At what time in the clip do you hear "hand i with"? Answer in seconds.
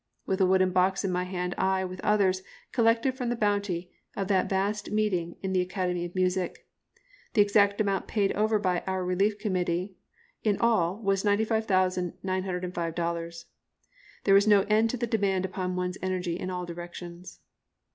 1.25-1.99